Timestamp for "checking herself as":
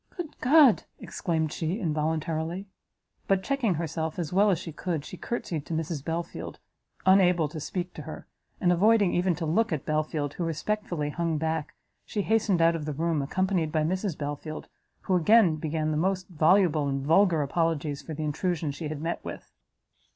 3.43-4.33